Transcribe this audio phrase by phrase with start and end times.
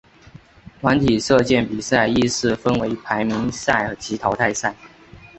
[0.81, 4.75] 团体射箭比赛亦是分为排名赛及淘汰赛。